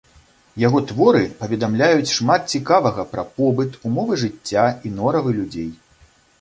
Яго 0.61 0.79
творы 0.91 1.21
паведамляюць 1.41 2.13
шмат 2.17 2.41
цікавага 2.57 3.07
пра 3.13 3.27
побыт, 3.37 3.79
умовы 3.93 4.21
жыцця 4.25 4.67
і 4.89 4.97
норавы 4.99 5.39
людзей. 5.41 5.73